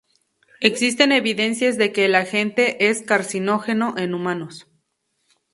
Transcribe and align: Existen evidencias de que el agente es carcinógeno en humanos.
Existen 0.61 1.11
evidencias 1.11 1.77
de 1.77 1.91
que 1.93 2.05
el 2.05 2.15
agente 2.15 2.89
es 2.89 3.03
carcinógeno 3.03 3.93
en 3.99 4.15
humanos. 4.15 4.65